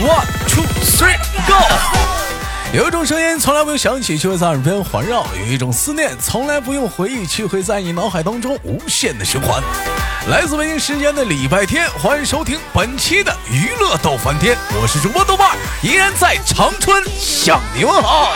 [0.00, 1.54] One two three go！
[2.72, 9.60] 有一种声音从来不用响起，却会在耳边环绕；有一种思念从来不用回忆，却会在你脑海当中无限的循环。
[10.28, 18.30] 来自北京时间的礼拜天，欢迎收听本期的娱乐逗翻天，我是主播豆瓣，依然在长春向你问好。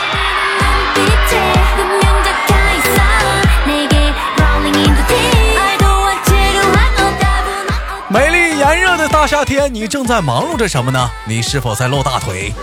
[9.09, 11.09] 大夏天，你正在忙碌着什么呢？
[11.25, 12.53] 你是否在露大腿，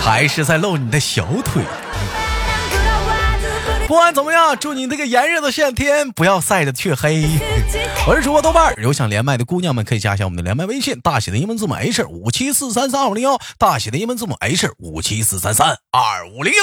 [0.00, 1.62] 还是在露你的小腿？
[3.86, 7.24] 不管怎么样，祝你这个炎热的夏天不要晒得黢黑。
[8.06, 16.60] 我是主播豆瓣儿，有想连麦的姑娘们可以加一下我们的连麦微信，大写的英文字母 H 五七四三三二五零幺，大写的英文字母 H 五七四三三二五零幺。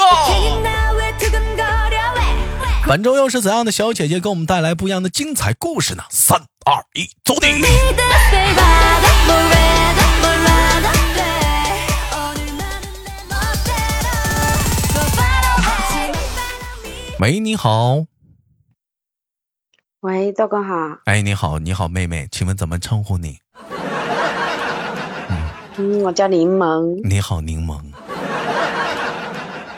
[2.91, 6.03] 本周又是怎样的小姐姐给我们带来不一样的精彩故事呢？
[6.09, 7.63] 三二一，走你！
[17.19, 18.03] 喂，你好。
[20.01, 20.73] 喂，赵哥好。
[21.05, 23.37] 哎，你好，你好，妹妹，请问怎么称呼你？
[25.77, 26.99] 嗯，我叫柠檬。
[27.07, 27.81] 你好，柠檬。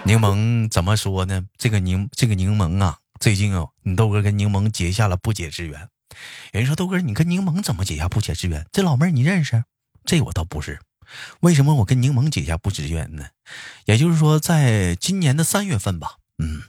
[0.03, 1.45] 柠檬怎么说呢？
[1.59, 5.88] 这个柠这个柠檬啊，最近哦，你豆哥跟柠檬结下了不解之缘。
[6.52, 8.66] 有人说豆哥，你跟柠檬怎么结下不解之缘？
[8.73, 9.63] 这老妹儿你认识？
[10.03, 10.77] 这我倒不是。
[11.39, 13.23] 为什么我跟柠檬结下不解之缘呢？
[13.85, 16.63] 也就是说，在今年的三月份吧，嗯，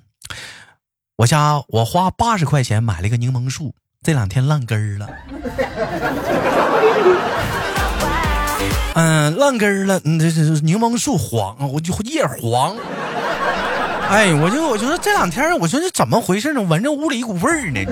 [1.17, 5.11] 我家我花八十块钱买了一个柠檬树，这两天烂根儿了。
[8.95, 12.77] 嗯，烂根儿了，嗯，这这柠檬树黄，我就叶黄。
[14.15, 16.63] 哎，我就我就说这两天，我说这怎么回事呢？
[16.63, 17.85] 闻着屋里一股味儿呢。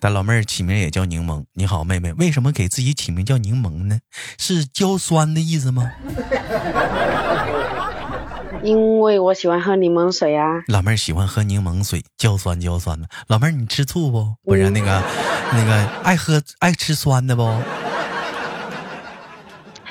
[0.00, 1.42] 但 老妹儿起名也叫柠檬。
[1.54, 3.98] 你好，妹妹，为什么给自己起名叫柠檬呢？
[4.38, 5.90] 是焦酸的意思吗？
[8.62, 10.46] 因为我喜欢喝柠檬水啊。
[10.68, 13.08] 老妹儿喜欢喝柠檬水，焦酸焦酸的。
[13.26, 14.36] 老妹儿，你吃醋不？
[14.44, 15.02] 不是那个
[15.50, 17.42] 那个爱喝爱吃酸的不？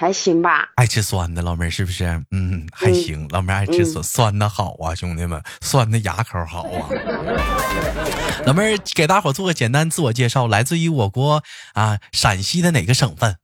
[0.01, 2.05] 还行吧，爱吃酸的老妹儿是不是？
[2.31, 3.27] 嗯，还行。
[3.29, 6.89] 老妹儿爱吃酸酸的好啊，兄弟们，酸的牙口好啊。
[8.47, 13.35] 老妹儿给大伙做个简单自我介绍，来自于我国啊陕西的哪个省份？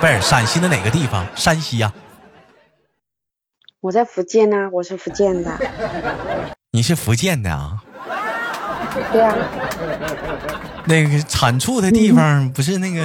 [0.00, 1.26] 不是陕西的哪个地方？
[1.34, 1.92] 山西呀。
[3.80, 5.58] 我在福建呢，我是福建的。
[6.70, 7.82] 你是福建的啊？
[9.10, 9.34] 对啊。
[10.84, 13.02] 那个产醋的地方不是那个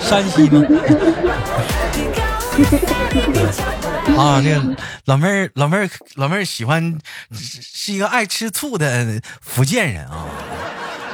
[0.00, 0.62] 山西吗？
[4.18, 6.98] 啊，这个老妹儿，老妹儿，老妹儿喜欢
[7.32, 10.26] 是一个爱吃醋的福建人啊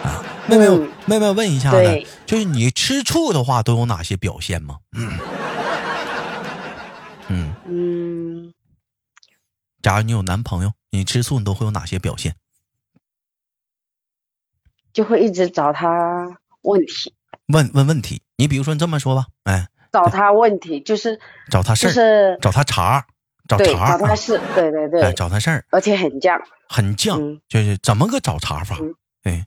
[0.05, 0.25] 啊！
[0.49, 0.69] 妹妹，
[1.06, 4.78] 妹妹问一下子，就是你吃醋的话都有哪些表现吗？
[4.93, 5.19] 嗯
[7.28, 8.53] 嗯嗯。
[9.82, 12.34] 假如你有男朋友，你吃醋你都会有哪些表现？
[14.93, 17.12] 就会一直找他问题。
[17.49, 19.69] 问问问题，你比如说你这么说吧，哎。
[19.94, 23.06] 找他问题就是找他事儿，就是找他茬，
[23.47, 26.37] 找茬，找他事，对对对，找他事儿，而且很犟，
[26.69, 28.77] 很犟，就是怎么个找茬法？
[29.22, 29.47] 哎，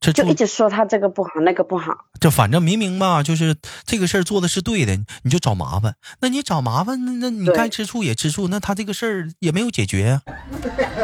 [0.00, 5.96] 就一直说他这个不好，那个不好，就反正明明吧，就是这个事儿做的是对的，你就找麻烦。
[6.20, 10.22] 那你找麻烦，那那你该吃醋也吃醋，那他这个事儿也没有解决呀，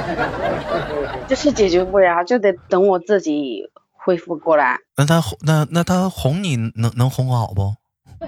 [1.28, 3.70] 就是解决不了，就得等我自己。
[4.02, 7.74] 恢复过来，那他那那他哄你能能哄好不？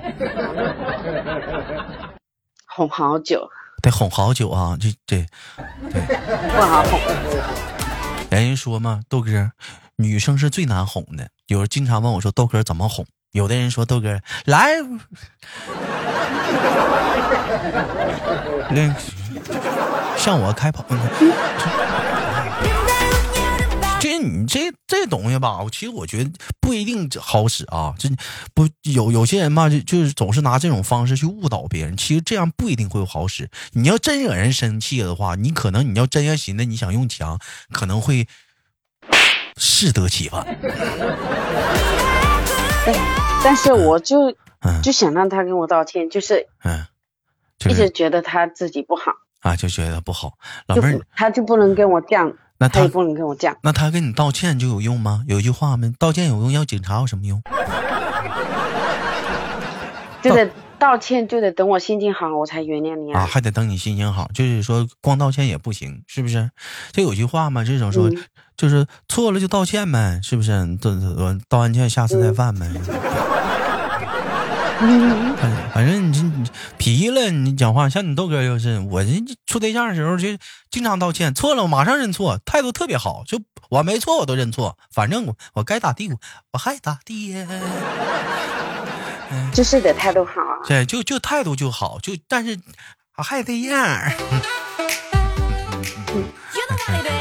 [2.67, 3.49] 哄好久，
[3.83, 4.77] 得哄好久啊！
[4.81, 5.27] 这这
[5.91, 6.01] 对
[6.55, 6.99] 不好哄。
[8.31, 9.51] 人家说嘛，豆哥，
[9.97, 11.29] 女生是最难哄的。
[11.49, 13.05] 有人经常问我说，豆哥怎么哄？
[13.33, 14.77] 有的人说，豆哥来，
[18.71, 18.95] 那
[20.17, 20.85] 向我开炮。
[20.89, 20.97] 这
[24.23, 26.31] 你这这东西吧，其实我觉得
[26.61, 27.95] 不一定好使啊。
[27.99, 28.09] 这
[28.55, 31.97] 不有有些人吧，就就是总是拿这种方式去误导别人。
[31.97, 33.51] 其实这样不一定会有好使。
[33.73, 37.39] 你要真惹人生气的话，你可能你要真要寻思你想用强，
[37.73, 38.27] 可能会
[39.57, 40.47] 适得其反。
[43.45, 44.35] 但是我就
[44.83, 46.87] 就想让他跟我道歉，就是嗯，
[47.69, 50.39] 一直觉得他自己不好啊，就觉得不好。
[50.67, 52.35] 老妹儿，他就不能跟我犟。
[52.63, 53.55] 那他也不能跟我犟。
[53.63, 55.25] 那他跟你道歉就有用吗？
[55.27, 55.93] 有一句话吗？
[55.99, 57.43] 道歉有用，要警察有什么用？
[60.23, 60.49] 就得
[60.79, 63.27] 道歉就得等我心情好，我才原谅你啊！
[63.27, 66.51] 还得等你心情好，就是说光道歉也不行，是不是？
[66.93, 68.09] 就有句话嘛，这种说
[68.57, 70.53] 就是错了就道歉呗，是不是？
[70.81, 70.93] 道
[71.49, 72.71] 道完歉，下次再犯呗。
[75.83, 76.49] 反正你这你
[76.79, 79.11] 皮了，你讲话像你豆哥就是，我这
[79.47, 80.29] 处对象的时候就
[80.71, 86.15] 经常道歉，错了我马上认错，态度特别好，就我没错我都认错，反正我我该咋地我
[86.53, 87.49] 我还咋地呀。
[89.53, 90.35] 就是得态度好，
[90.69, 92.57] 对，就就态度就好，就但是
[93.11, 93.85] 还这样。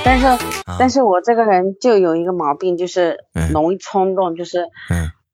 [0.05, 0.45] 但是
[0.77, 4.67] 但是我这个人就有一个毛病，就是容易冲动，就是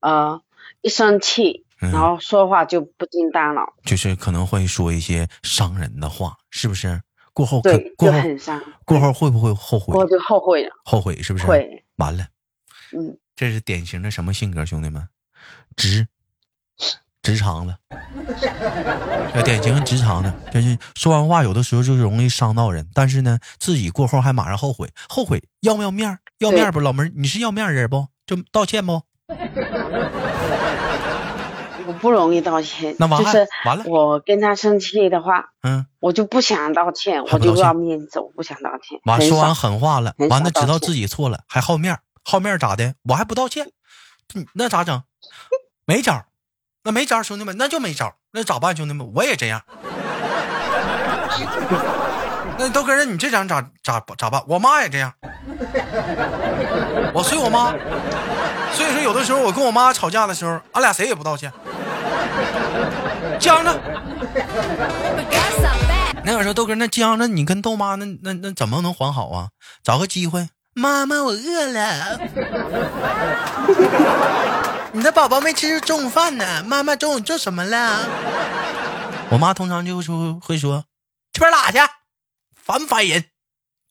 [0.00, 0.40] 呃
[0.80, 1.66] 一生气。
[1.78, 7.00] 然后说话就不经大脑，就是可能会说一些伤人的话，是不是？
[7.32, 8.60] 过后对，就很伤。
[8.84, 9.92] 过后会不会后悔？
[9.92, 10.70] 过后就后悔了。
[10.84, 11.46] 后悔是不是？
[11.46, 11.84] 会。
[11.96, 12.26] 完了。
[12.92, 13.16] 嗯。
[13.36, 15.08] 这是典型的什么性格，兄弟们？
[15.76, 16.08] 直，
[17.22, 17.76] 直肠子。
[19.44, 24.90] 典型直肠子，就是说完话有的时候就容易伤到人，但是呢，自己过后还马上后悔。
[25.08, 26.18] 后悔要不要面？
[26.38, 26.80] 要面不？
[26.80, 28.08] 老妹儿，你是要面人不？
[28.26, 29.00] 就道歉不？
[31.88, 33.32] 我不容易道歉，那完了，
[33.64, 33.84] 完了。
[33.86, 39.00] 我跟他生气的话，嗯，我就不想道歉，我就要面子，我不想道歉。
[39.04, 42.94] 完说完狠话了，完了知道自己错了，还好面好面咋的？
[43.08, 43.70] 我还不道歉，
[44.52, 45.02] 那咋整？
[45.86, 46.26] 没招，
[46.84, 48.76] 那没招，兄弟们，那就没招，那咋办？
[48.76, 49.62] 兄弟们，我也这样。
[52.58, 54.44] 那豆哥，你这样咋咋咋办？
[54.46, 55.10] 我妈也这样，
[57.14, 57.72] 我随我妈。
[58.70, 61.50] 所以说，有的时候我跟我妈吵架的时候，俺俩谁也不道歉，
[63.38, 63.78] 僵着。
[66.24, 69.48] 那有时候豆哥那僵着，你跟豆妈那那那怎么能缓好啊？
[69.82, 72.20] 找个机会，妈妈我饿了，
[74.92, 78.00] 你的宝宝没吃中午饭呢，妈妈中午做什么了？
[79.30, 80.84] 我妈通常就说会说，
[81.32, 81.78] 去边拉去，
[82.54, 83.24] 烦不烦人？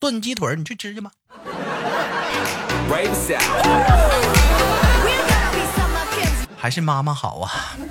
[0.00, 1.10] 炖鸡腿你去吃去吧。
[6.68, 7.50] 还是妈妈好啊！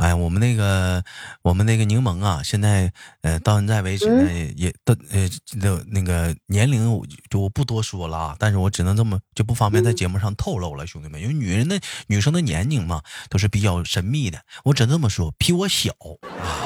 [0.00, 1.04] 哎，我们那个，
[1.42, 2.90] 我们那个柠檬啊，现在
[3.20, 15.92] 呃，到现在为止呢，也都呃，那那个年龄我就我不多说了啊，但是我只能这么就不方便在节目上透露了，兄弟们，因为女人的女生的年龄嘛，都是比较神秘的，我只能这么说，比我小
[16.40, 16.64] 啊。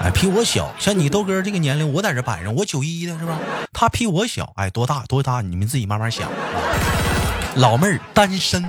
[0.00, 3.38] 哎，比我小，像你豆哥这个年龄，我在这摆着，我九一的是吧？
[3.72, 5.40] 他比我小，哎，多大多大？
[5.40, 6.28] 你们自己慢慢想。
[7.56, 8.62] 老妹儿单身，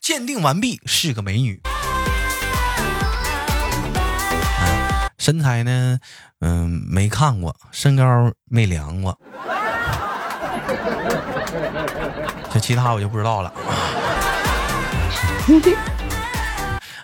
[0.00, 1.60] 鉴定完毕，是个美女。
[5.18, 6.00] 身材呢？
[6.40, 9.16] 嗯，没看过，身高没量过，
[12.52, 13.52] 这其他我就不知道了。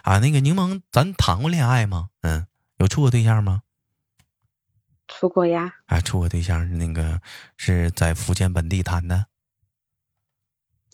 [0.09, 2.09] 啊，那个柠檬，咱谈过恋爱吗？
[2.23, 2.47] 嗯，
[2.79, 3.61] 有处过对象吗？
[5.07, 5.71] 处过呀。
[5.85, 7.21] 啊，处过对象是那个
[7.59, 9.27] 是在福建本地谈的。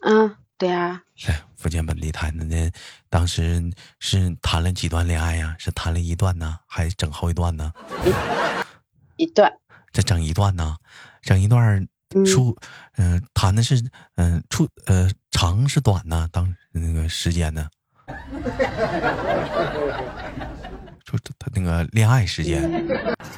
[0.03, 1.01] 嗯，对啊。
[1.15, 2.73] 是福建本地谈的呢，
[3.09, 5.55] 当时是谈了几段恋爱呀？
[5.61, 7.73] 是谈了一段呢，还整好几段呢？
[9.17, 9.49] 一一段。
[9.93, 10.77] 再整一段呢？
[11.23, 11.87] 整一段
[12.27, 12.59] 处，
[12.97, 13.81] 嗯，谈的是
[14.17, 16.29] 嗯处呃长是短呢？
[16.33, 17.71] 当那个时间呢？
[21.05, 22.61] 就他那个恋爱时间，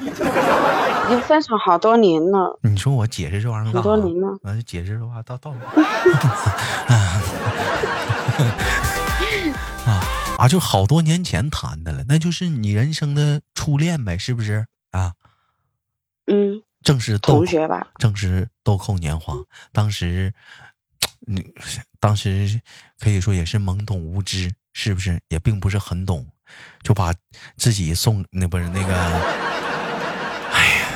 [0.01, 2.59] 已经分手好多年了。
[2.63, 5.51] 你说我解释这玩意儿好多年了，完解释的话到到
[9.85, 10.01] 啊
[10.39, 15.13] 啊，就好多年前谈的了，那就是你人生的初恋呗，是不是啊？
[16.25, 19.35] 嗯，正是同学吧，正是豆蔻年华，
[19.71, 20.33] 当时。
[21.21, 21.45] 你
[21.99, 22.61] 当时
[22.99, 25.19] 可以说也是懵懂无知，是不是？
[25.29, 26.25] 也并不是很懂，
[26.83, 27.13] 就把
[27.55, 28.93] 自己送那不是那个，
[30.51, 30.87] 哎呀，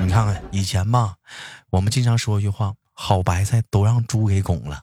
[0.00, 1.16] 你看看以前吧，
[1.70, 4.82] 我们经常说一句话：好白菜都让猪给拱了。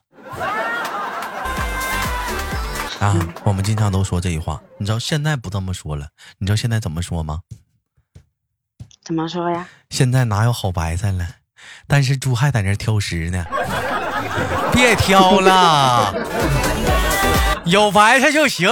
[2.98, 3.14] 啊，
[3.44, 4.62] 我们经常都说这句话。
[4.78, 6.08] 你知道现在不这么说了？
[6.38, 7.42] 你知道现在怎么说吗？
[9.04, 9.68] 怎么说呀？
[9.90, 11.28] 现在哪有好白菜了？
[11.86, 13.44] 但是猪还在那挑食呢，
[14.72, 16.14] 别挑了，
[17.64, 18.70] 有白菜就行。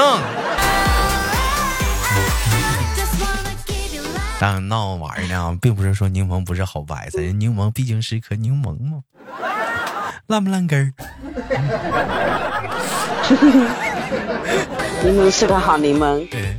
[4.41, 9.01] 当闹玩儿呢，并不是说柠檬不是好白菜，柠檬毕竟是一颗柠檬嘛，
[10.27, 10.93] 烂不烂根儿？
[15.03, 16.29] 柠檬是个好柠檬。
[16.29, 16.57] 对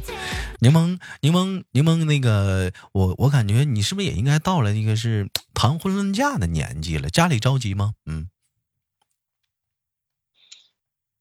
[0.60, 7.96] 柠檬，柠檬，柠檬，那个，我我感觉你是不是也应该到了那个是谈婚论嫁的年纪了，家里着急吗？
[8.06, 8.30] 嗯，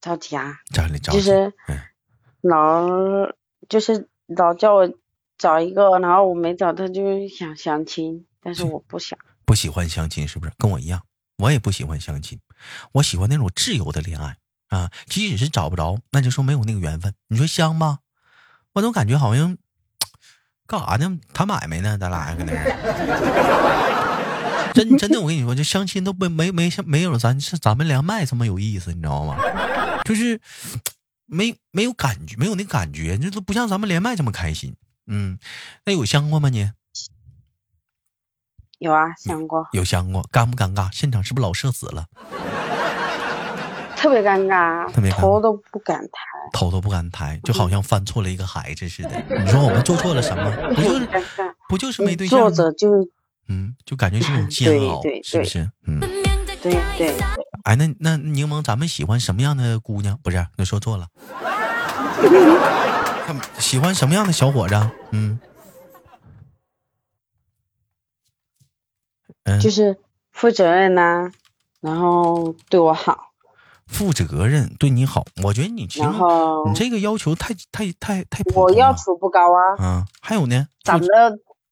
[0.01, 1.55] 着急啊，家里着急，就是
[2.43, 2.87] 老
[3.69, 4.93] 就是老叫我
[5.39, 10.53] 找一个，然后我没找他就想相亲，但是我不想，不喜欢相亲是不是？
[10.59, 11.07] 跟我一样，
[11.39, 12.39] 我也不喜欢相亲，
[12.93, 14.37] 我喜欢那种自由的恋爱
[14.69, 18.01] 啊，即使是找不着，那就说没有那个缘分，你说香吗？
[18.73, 19.57] 我总感觉好像。
[20.67, 21.19] 干啥呢？
[21.35, 21.99] 谈买卖呢？
[21.99, 22.51] 咱俩搁那
[24.75, 29.39] 真真的，我跟你说，这相亲都没没没没有咱是咱们连麦这么有意思，你知道吗？
[30.05, 30.41] 就是
[31.27, 34.75] 没没有感觉，没有那感觉，这都不像咱们连麦这么开心。
[35.07, 35.39] 嗯，
[35.87, 36.71] 那有相过吗你？
[38.79, 39.67] 有啊，相过。
[39.73, 40.93] 有相过，尴不尴尬？
[40.93, 42.07] 现场是不是老社死了？
[43.97, 46.11] 特别尴尬，特别头都不敢抬，
[46.53, 49.11] 头都不敢抬，就好像犯错了一个孩子似的。
[49.43, 50.51] 你说我们做错了什么？
[50.75, 51.09] 不就是
[51.71, 52.39] 不就是没对象？
[52.39, 52.91] 坐着就
[53.49, 55.71] 嗯，就感觉是种 煎熬，是不是？
[55.87, 56.01] 嗯，
[56.63, 57.15] 对对。
[57.65, 60.19] 哎，那那柠檬，咱们喜欢什么样的姑娘？
[60.23, 61.09] 不是，那说错了。
[63.59, 64.75] 喜欢什么样的小伙子？
[65.11, 65.39] 嗯
[69.45, 69.97] 嗯，就是
[70.31, 71.31] 负责任呐，
[71.81, 73.31] 然后对我好。
[73.87, 79.61] 负责任，对你好，我觉得你其实你这个要求太太太太我要求不高啊。
[79.79, 81.07] 嗯，还有呢，长得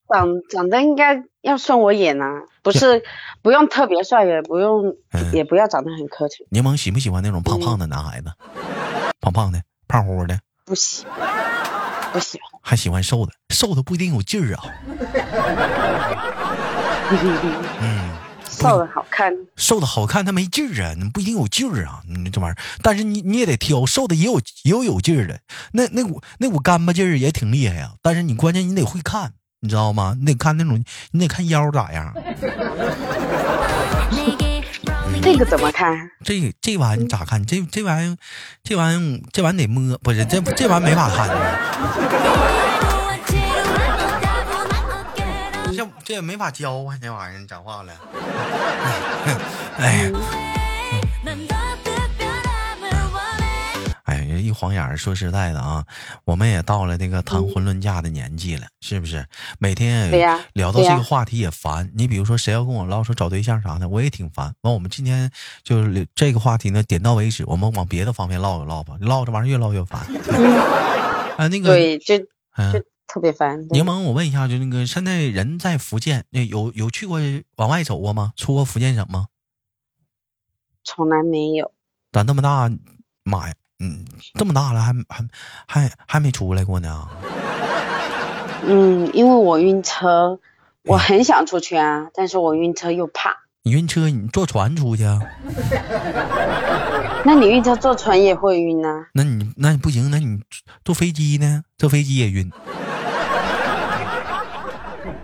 [0.07, 2.25] 长长得应该要算我眼呐，
[2.61, 3.03] 不是
[3.41, 4.95] 不用特别帅，也不用
[5.33, 6.45] 也不要长得很磕碜。
[6.49, 8.31] 柠檬喜不喜欢那种胖胖的男孩子？
[9.19, 10.39] 胖胖的，胖乎乎的？
[10.65, 11.05] 不喜，
[12.13, 12.59] 不喜欢。
[12.61, 13.33] 还喜欢瘦的？
[13.49, 14.63] 瘦的 不一定有劲儿啊。
[17.81, 18.09] 嗯。
[18.49, 22.57] 瘦的好看，瘦的好看，他没劲儿啊，你不一定有劲儿啊，你这玩意儿。
[22.81, 25.39] 但是你你也得挑，瘦的也有也有有劲儿的，
[25.73, 27.93] 那那股那股干巴劲儿也挺厉害呀。
[28.01, 29.33] 但是你关键你得会看，
[29.63, 30.13] 你知道吗？
[30.19, 32.13] 你得看那种，你得看腰咋样。
[35.21, 35.97] 这个怎么看？
[36.21, 37.45] 这这玩意咋看？
[37.45, 38.17] 这这玩意儿，
[38.61, 41.29] 这玩意儿这玩意儿得摸，不是这这玩意儿没法看。
[45.75, 47.93] 这这也没法教啊，这玩意儿讲话了。
[49.79, 50.11] 哎呀，
[54.53, 55.85] 晃眼儿说实在的啊，
[56.25, 59.25] 我们也到了那个谈婚论嫁的年纪了，是不是？
[59.59, 60.11] 每天
[60.53, 61.91] 聊到这个话题也烦。
[61.95, 64.53] 你比如说，谁要跟我唠说找对象啥的，我也挺烦。
[64.61, 65.29] 完，我们今天
[65.63, 68.95] 就是这个话题呢，点到为止，我们往别的方面唠一唠吧。
[69.01, 69.99] 唠这玩意儿越唠越烦。
[71.37, 72.25] 啊，那个对，就就。
[73.05, 73.61] 特别烦。
[73.69, 77.19] 柠檬，我问一下，就那个现在人在福建，那有有去过
[77.57, 78.33] 往外走过吗？
[78.35, 79.27] 出过福建省吗？
[80.83, 81.71] 从来没有。
[82.11, 82.71] 长这么大，
[83.23, 84.05] 妈呀，嗯，
[84.39, 85.27] 这么大了还还
[85.67, 87.05] 还还没出来过呢。
[88.65, 90.39] 嗯，因为我晕车，
[90.85, 93.35] 我很想出去啊，但是我晕车又怕。
[93.63, 95.19] 你晕车，你坐船出去啊？
[97.25, 98.87] 那你晕车坐船也会晕呢？
[99.13, 100.39] 那你那你不行，那你
[100.85, 101.63] 坐飞机呢？
[101.77, 102.49] 坐飞机也晕。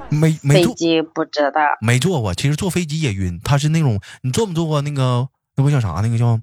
[0.10, 2.34] 没没坐飞机不知道，没坐过。
[2.34, 6.00] 其实坐飞机也晕，它是那种你坐没坐过那个那不叫啥？
[6.02, 6.40] 那个叫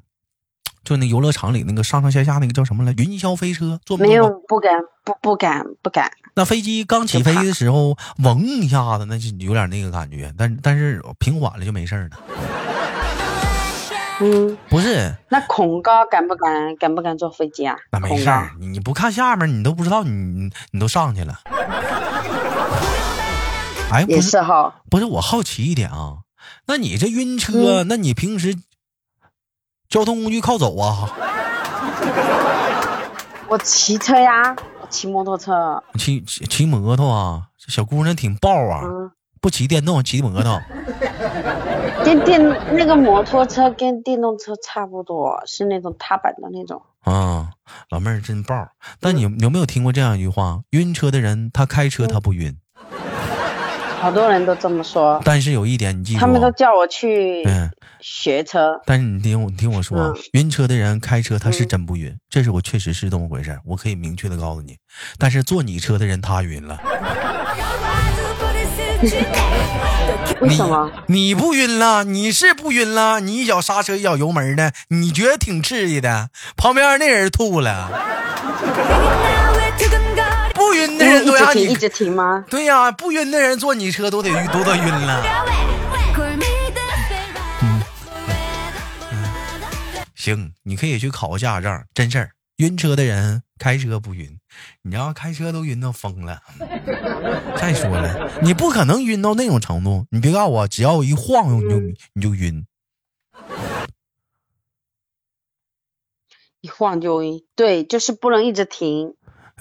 [0.86, 2.92] 就那游乐场里那个上上下下那个叫什么来？
[2.92, 4.30] 云霄飞车坐没有？
[4.46, 4.70] 不敢，
[5.04, 6.08] 不不敢，不敢。
[6.36, 10.32] 那飞机刚起飞的时候，嗡一下子，那就有点那个感觉。
[10.38, 12.16] 但但是平缓了就没事了。
[14.20, 15.12] 嗯，不是。
[15.28, 16.76] 那恐高敢不敢？
[16.76, 17.74] 敢不敢坐飞机啊？
[17.90, 21.40] 那没事儿，你不看下面，你都不知道你你都上去了。
[23.90, 26.18] 哎，不是哈，不是我好奇一点啊，
[26.66, 28.54] 那你这晕车，那你平时
[29.96, 31.08] 交通工具靠走啊？
[33.48, 34.54] 我骑车呀，
[34.90, 35.82] 骑摩托车。
[35.98, 38.82] 骑骑骑摩托啊，这小姑娘挺爆啊，
[39.40, 40.60] 不骑电动，骑摩托。
[42.04, 42.38] 电电
[42.74, 46.82] 那个摩托车跟电动车差不多，是那种踏板的那种。
[47.00, 47.52] 啊，
[47.88, 48.68] 老妹儿真爆！
[49.00, 50.60] 但你有没有听过这样一句话？
[50.72, 52.54] 晕车的人，他开车他不晕。
[54.06, 57.42] 好多人都这么说，但是有一点你记住，他们都叫我去
[58.00, 58.80] 学车。
[58.86, 64.76] 但是你听我听我说，晕车的人开车他是真不晕，这是我确实是这么回事，我可以明确的告诉你。
[65.18, 66.78] 但是坐你车的人他晕了，
[70.40, 70.88] 为什么？
[71.08, 72.04] 你不晕了？
[72.04, 73.18] 你是不晕了？
[73.18, 77.90] 你一脚刹车一脚油门的，你觉得挺刺激的，旁边那人吐了。
[81.24, 82.44] 都让你一直停吗？
[82.50, 85.22] 对呀，不晕的人坐你车都得都得晕了。
[87.62, 87.80] 嗯，
[90.14, 92.32] 行，你可以去考个驾照，真事儿。
[92.56, 94.38] 晕车的人开车不晕，
[94.80, 96.40] 你要开车都晕到疯了。
[97.56, 100.06] 再说了，你不可能晕到那种程度。
[100.10, 101.80] 你别告诉我，只要一晃悠你就
[102.14, 102.66] 你就晕。
[106.62, 109.14] 一晃就晕，对，就是不能一直停。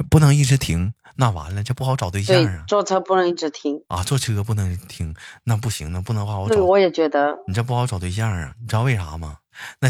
[0.10, 2.66] 不能一直停，那完了，这不好找对象啊。
[2.68, 6.56] 坐车不能一直停啊，坐车不能停，那不行，那不能话我找。
[6.56, 7.36] 对，我也觉得。
[7.48, 8.54] 你这不好找对象啊？
[8.60, 9.38] 你知道为啥吗？
[9.80, 9.90] 那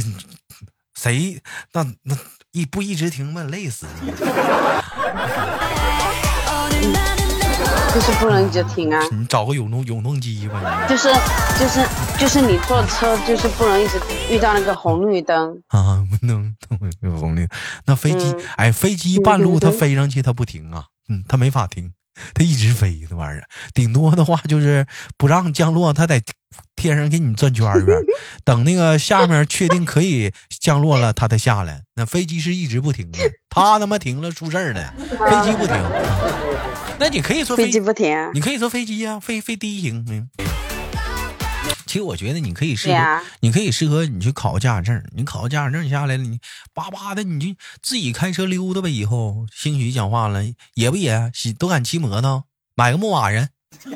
[0.93, 1.41] 谁
[1.73, 2.15] 那那
[2.51, 4.13] 一不一直停嘛，累死你。
[7.95, 8.99] 就是不能一直停啊！
[9.13, 10.85] 你找个永动永动机吧。
[10.85, 11.07] 就是
[11.57, 11.79] 就是
[12.19, 13.97] 就是你坐车就是不能一直
[14.29, 16.53] 遇到那个红绿灯啊，不能
[17.01, 17.47] 有红绿。
[17.85, 21.93] 那飞机哎，飞机半路它飞上去它不停啊，嗯，它没法停，
[22.33, 23.47] 它一直飞这玩意儿。
[23.73, 24.85] 顶多的话就是
[25.17, 26.21] 不让降落，它在
[26.75, 27.85] 天上给你转圈圈，
[28.43, 31.83] 等那个下面确定可以降落了，它才下来。
[31.95, 35.77] 那飞机是一直不停的，它他妈停了出事儿了，飞机不停。
[36.97, 40.05] 那你可以坐飞机不停，你可以坐飞机呀，飞飞第一行。
[40.09, 40.29] 嗯，
[41.85, 45.03] 其实我觉得你可以适合，你可以适合你去考个驾驶证。
[45.13, 46.39] 你考个驾驶证下来了，你
[46.73, 48.89] 叭叭的你就自己开车溜达呗。
[48.89, 50.41] 以后兴许讲话了，
[50.75, 51.29] 野不野？
[51.59, 53.49] 都敢骑摩托，买个牧马人。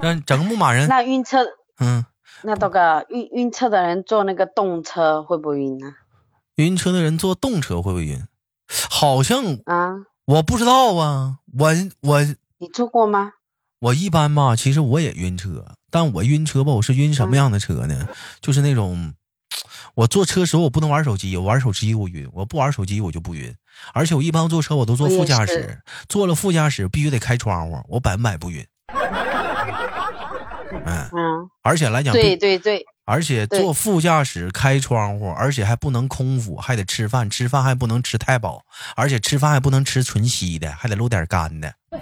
[0.00, 0.88] 嗯，整个牧马人。
[0.88, 1.40] 那晕车，
[1.78, 2.06] 嗯，
[2.42, 5.92] 那这个晕晕车的人坐那个动车会不会晕呢？
[6.56, 8.22] 晕车的人坐动车会不会晕？
[8.88, 10.06] 好像啊。
[10.28, 11.70] 我不知道啊，我
[12.02, 12.22] 我
[12.58, 13.32] 你坐过吗？
[13.80, 18.06] 我一般吧，其实我也晕车，但我晕车吧，我是晕什么样的车呢？
[18.42, 19.14] 就是那种，
[19.94, 23.54] 我坐车时候我不能玩手机，我玩手机我晕，我不玩手机我就不晕。
[23.94, 25.80] 而且我一般坐车我都坐副驾驶，
[26.10, 28.66] 坐了副驾驶必须得开窗户，我百分百不晕。
[30.84, 32.84] 嗯 嗯，而且来讲，对对对。
[33.08, 38.62] 而且坐副驾驶开窗户，而且还不能空腹，还得吃饭，吃饭还不能吃太饱，
[38.94, 41.72] 而且吃饭还不能吃纯稀的，还得露点干的。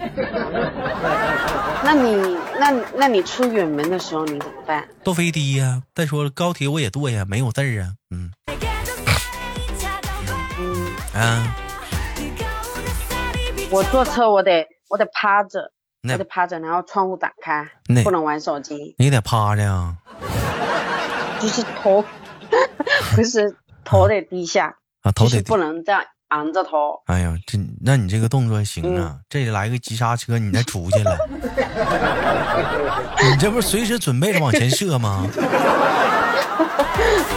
[1.85, 4.85] 那你那那你出远门的时候你怎么办？
[5.05, 5.81] 坐飞机呀。
[5.95, 7.92] 再说了，高铁我也坐呀，没有字儿啊。
[8.11, 8.33] 嗯。
[10.59, 10.92] 嗯。
[11.14, 11.57] 啊。
[13.71, 15.71] 我坐车我得我得趴着，
[16.03, 17.69] 我得趴着，然后窗户打开，
[18.03, 18.97] 不能玩手机。
[18.99, 19.97] 你得趴着呀。
[21.40, 22.05] 就是头，
[23.14, 27.01] 不是头得低下啊，头得不能这样昂着头。
[27.07, 29.18] 哎呀，这那你这个动作行啊？
[29.29, 31.16] 这里来个急刹车，你再出去了。
[33.31, 35.27] 你这不是随时准备着往前射吗？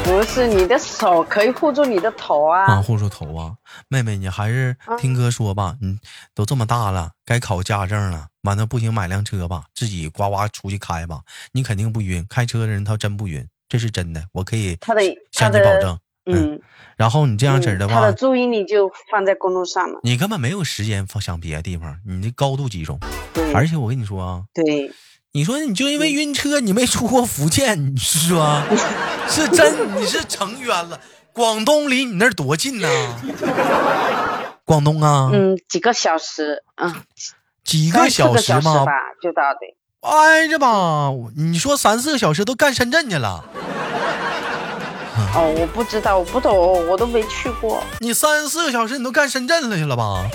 [0.04, 2.66] 不是，你的手可以护住你的头啊。
[2.66, 3.54] 啊，护住头啊，
[3.90, 5.76] 妹妹，你还是听哥说吧。
[5.82, 6.00] 你
[6.34, 8.28] 都这么大了，该考驾证了。
[8.42, 11.20] 完了不行，买辆车吧，自己呱呱出去开吧。
[11.52, 13.48] 你肯定不晕，开车的人他真不晕。
[13.70, 14.78] 这是真的，我可以
[15.32, 15.98] 向你保证。
[16.26, 16.60] 嗯，
[16.98, 20.00] 然后你这样式的话，他的注意力就放在公路上了。
[20.04, 23.00] 你根本没有时间放想别的地方，你这高度集中。
[23.54, 24.92] 而且我跟你说啊，对，
[25.32, 28.68] 你说你就因为晕车，你没出过福建，是吧？
[29.28, 31.00] 是真，你是成冤了。
[31.34, 32.88] 广东离你那儿多近呢？
[34.66, 35.32] 广东啊？
[35.34, 36.94] 嗯，几个小时，嗯，
[37.64, 38.86] 几个小时吗？
[39.22, 39.60] 就到的。
[40.02, 43.44] 挨着吧，你说三四个小时都干深圳去了。
[45.36, 47.84] 哦，我不知道，我不懂，我都没去过。
[48.00, 50.30] 你三四个小时你都干深圳了去了吧？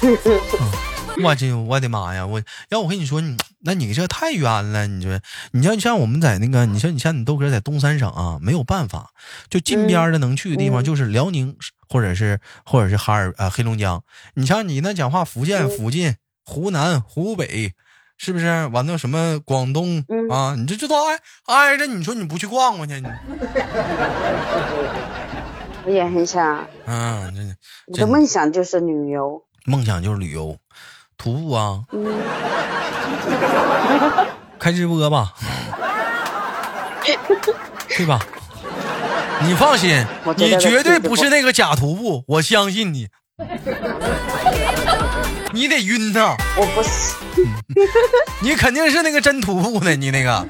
[1.22, 2.24] 我这我的妈呀！
[2.26, 4.86] 我要我跟你说，你那你这太冤了。
[4.86, 5.18] 你说，
[5.52, 9.10] 你像像我们在那个，你像你像你豆哥在东三省啊，没有办法，
[9.48, 11.56] 就近边的能去的地方就是辽宁，
[11.88, 14.02] 或者是或者是哈尔啊黑龙江。
[14.34, 16.16] 你像你那讲话，福建附近。
[16.50, 17.72] 湖南、湖北，
[18.18, 18.66] 是不是？
[18.72, 20.56] 完了什么广东啊？
[20.58, 23.00] 你这这都挨挨着，你说你不去逛逛去？
[23.00, 23.06] 你
[25.86, 26.66] 我也很想。
[26.86, 29.44] 嗯，我的梦想就是旅游。
[29.64, 30.56] 梦想就是旅游，
[31.16, 31.84] 徒步啊。
[34.58, 35.32] 开直播吧，
[37.96, 38.18] 对吧？
[39.42, 40.04] 你放心，
[40.36, 43.06] 你绝对不是那个假徒步，我相信你。
[45.52, 46.36] 你得晕呐！
[46.56, 47.16] 我不是，
[48.40, 50.46] 你肯定是那个真徒步的，你那个。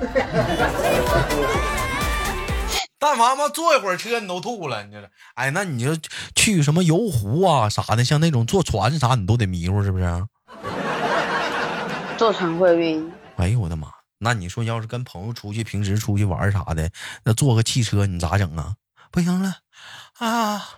[2.98, 5.10] 但凡嘛坐一会儿车，你都吐了，你这。
[5.34, 5.96] 哎，那你就
[6.34, 10.26] 去什么游湖啊啥的，像那种坐船啥，你都得迷糊，是不是？
[12.18, 13.10] 坐船会晕。
[13.36, 13.88] 哎呦我的妈！
[14.18, 16.90] 那你说要是跟朋友出去，平时出去玩啥的，
[17.24, 18.74] 那坐个汽车你咋整啊？
[19.10, 19.56] 不行了
[20.18, 20.68] 啊！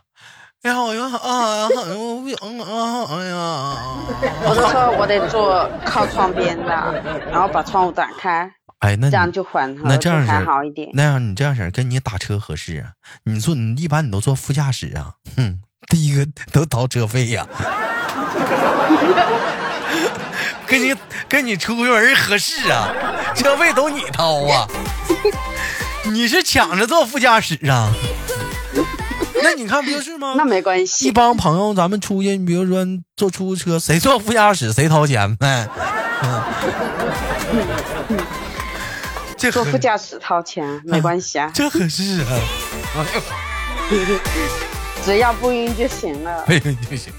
[0.62, 1.68] 哎呀，我呀啊！
[1.68, 3.04] 我不行啊！
[3.10, 3.91] 哎呀！
[4.44, 8.50] 我就说我得坐靠窗边的，然后把窗户打开。
[8.80, 10.90] 哎，那这样就缓和，那这样还好一点。
[10.94, 12.92] 那样你这样式跟你打车合适啊？
[13.24, 15.14] 你坐你一般你都坐副驾驶啊？
[15.36, 17.46] 哼，第一个都掏车费呀。
[20.66, 20.94] 跟你
[21.28, 22.88] 跟你出门合适啊？
[23.36, 24.66] 车费都你掏啊？
[26.04, 27.92] 你是抢着坐副驾驶啊？
[29.42, 30.34] 那你看不就是吗？
[30.36, 31.06] 那没关系。
[31.06, 35.68] 一帮朋友咱们出去，你比如说坐出租车，谁坐副驾驶谁掏钱呗。
[36.22, 36.42] 嗯。
[39.36, 41.50] 这坐副驾驶掏钱没关系啊。
[41.52, 43.04] 这合适啊。
[45.04, 46.44] 只要不晕就行了。
[46.46, 47.12] 不晕就行。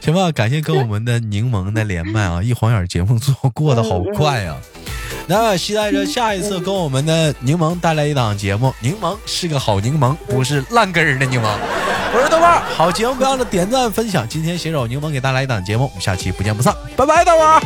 [0.00, 2.42] 行吧，感谢跟我们的柠檬的连麦啊！
[2.42, 4.56] 一晃眼节目做过得好快啊。
[5.26, 8.74] 那期待着下一次跟我们的柠檬带来一档节目。
[8.80, 11.46] 柠檬是个好柠檬，不是烂根儿的柠檬。
[12.14, 14.28] 我是豆瓣，好节目不要忘了点赞分享。
[14.28, 17.62] 今天携手柠檬给大家来一档节目，我们下期不见不散，拜拜，豆瓣。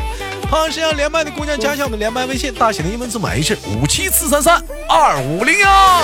[0.49, 6.03] 同时要连麦的姑娘加一下我们连麦微信，大写的英文字母 H 五七四三三二五零幺。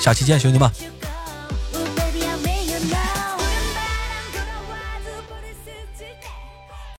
[0.00, 0.95] 下期见，兄弟们。